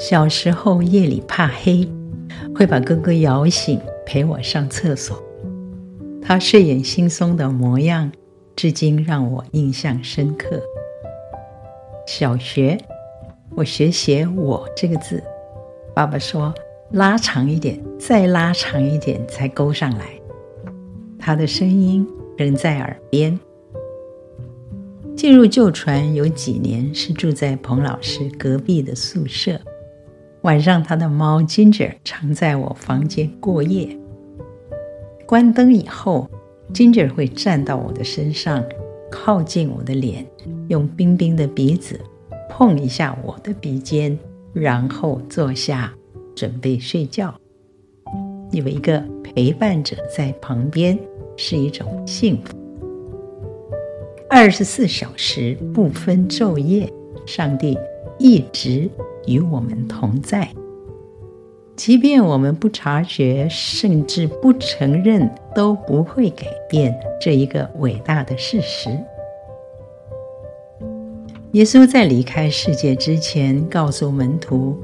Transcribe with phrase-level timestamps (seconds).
[0.00, 1.86] 小时候夜里怕黑，
[2.54, 5.22] 会把哥哥摇醒陪我上厕所。
[6.22, 8.10] 他睡眼惺忪的模样，
[8.56, 10.58] 至今让我印象深刻。
[12.06, 12.78] 小学，
[13.54, 15.22] 我学写“我”这个字，
[15.94, 16.54] 爸爸说
[16.92, 20.06] 拉长一点，再拉长一点才勾上来。
[21.18, 22.08] 他的声音
[22.38, 23.38] 仍在耳边。
[25.14, 29.60] 进入旧船有几年是住在彭老师隔壁的宿舍，
[30.42, 33.96] 晚上他的猫 Ginger 常在我房间过夜。
[35.26, 36.28] 关灯以后
[36.72, 38.64] ，Ginger 会站到我的身上，
[39.10, 40.26] 靠近我的脸，
[40.68, 42.00] 用冰冰的鼻子
[42.48, 44.18] 碰一下我的鼻尖，
[44.54, 45.92] 然后坐下
[46.34, 47.34] 准备睡觉。
[48.50, 50.98] 有一个陪伴者在旁边
[51.36, 52.56] 是一种幸福。
[54.28, 56.90] 二十四小时不分昼夜，
[57.26, 57.78] 上帝
[58.18, 58.88] 一直
[59.30, 60.50] 与我们同在。
[61.76, 68.90] 即便我们不察觉，甚至不承认，都不会改变这一个伟大的事实。
[71.52, 74.76] 耶稣在离开世界之前，告诉门徒：“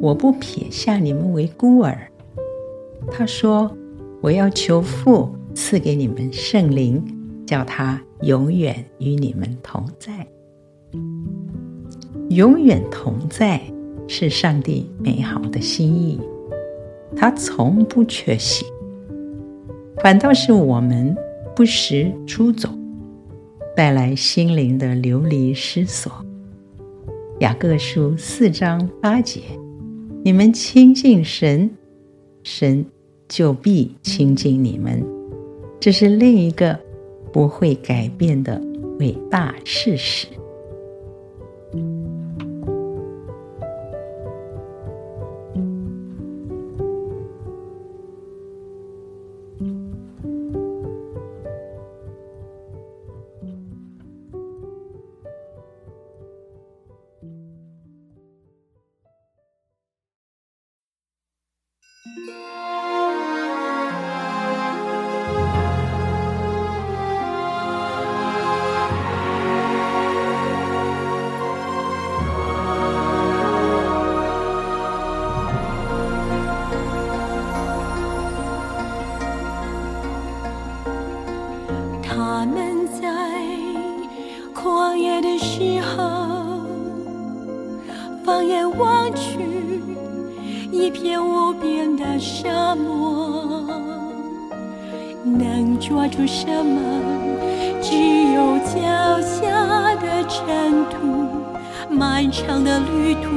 [0.00, 1.96] 我不撇下你们为孤儿。”
[3.12, 3.70] 他说
[4.20, 7.02] ：“我要求父赐给你们圣灵。”
[7.46, 10.24] 叫他永远与你们同在，
[12.28, 13.60] 永远同在
[14.12, 16.18] 是上帝美好的心意，
[17.14, 18.66] 他从不缺席，
[20.02, 21.16] 反倒是我们
[21.54, 22.68] 不时出走，
[23.76, 26.10] 带来心灵的流离失所。
[27.38, 29.42] 雅各书四章八节，
[30.24, 31.70] 你们亲近神，
[32.42, 32.84] 神
[33.28, 35.00] 就必亲近你们，
[35.78, 36.76] 这是另一个。
[37.32, 38.60] 不会改变的
[38.98, 40.26] 伟大事实。
[62.02, 62.08] 他
[82.46, 83.08] 们在
[84.54, 86.64] 旷野的时候，
[88.24, 89.82] 放眼望去，
[90.72, 91.20] 一片
[92.20, 93.64] 沙漠，
[95.24, 96.78] 能抓住什么？
[97.80, 97.96] 只
[98.34, 98.76] 有脚
[99.22, 100.98] 下的尘土，
[101.88, 103.30] 漫长的旅途，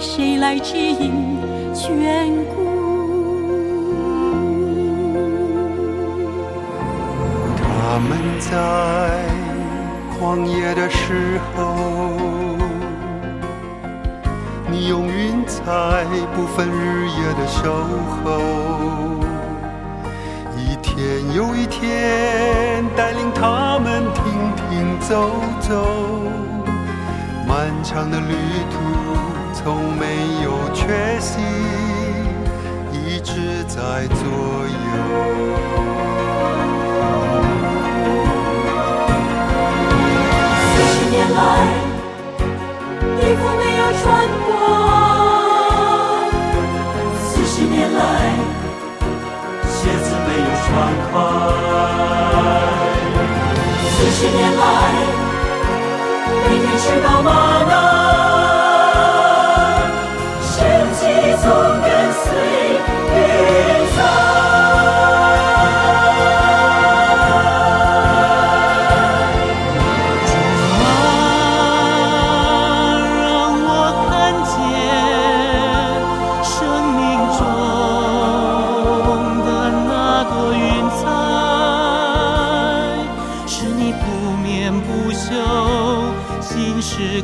[0.00, 1.38] 谁来指引
[1.72, 2.64] 眷顾？
[7.56, 8.50] 他们在
[10.18, 12.53] 旷野的时候，
[14.88, 17.72] 用云彩不分日夜的守
[18.22, 18.40] 候，
[20.58, 24.24] 一天又一天带领他们停
[24.68, 25.30] 停走
[25.60, 25.86] 走，
[27.48, 28.34] 漫长的旅
[28.70, 28.76] 途
[29.54, 30.04] 从没
[30.42, 31.40] 有缺席，
[32.92, 34.22] 一直在左
[34.68, 36.13] 右。
[54.16, 54.62] 十年来，
[56.48, 57.43] 每天吃饱吗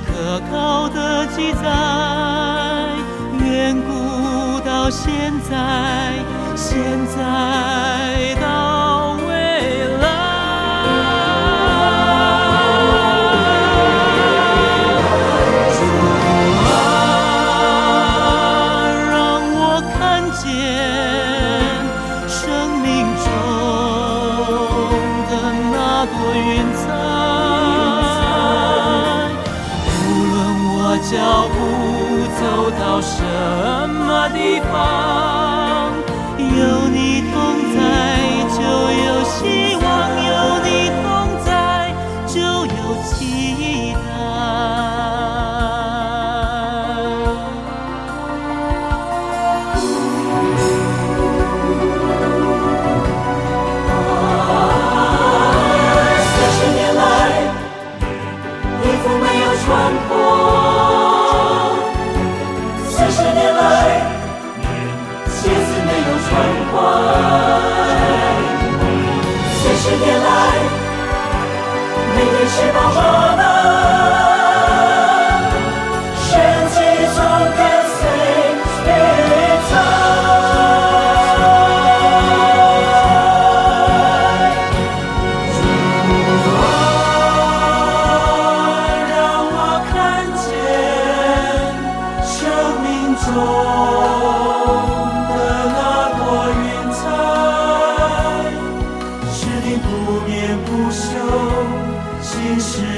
[0.07, 1.69] 可靠的记载，
[3.45, 6.15] 远古到现在，
[6.57, 9.31] 现在到未
[10.01, 10.05] 来。
[15.73, 15.81] 主
[16.71, 16.73] 啊，
[19.11, 19.13] 让
[19.55, 19.59] 我
[19.99, 19.99] 看
[20.33, 20.49] 见
[33.61, 35.93] 什么地方
[36.39, 37.20] 有你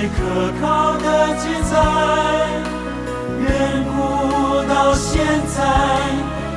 [0.08, 1.76] 可靠的记载
[3.40, 5.60] 远古到现在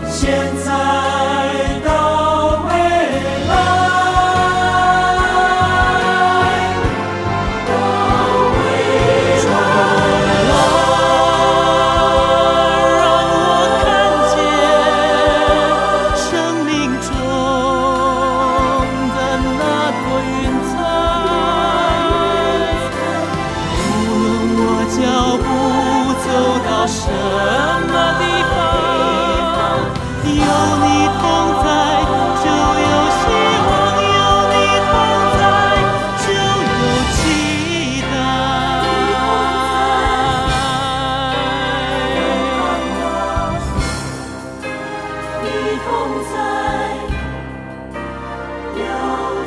[0.10, 0.24] 现
[0.66, 2.15] 在到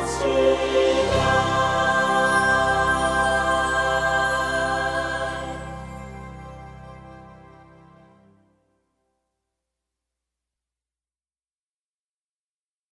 [0.09, 0.88] você.